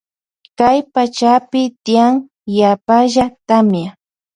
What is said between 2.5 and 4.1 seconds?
yapalla tamia.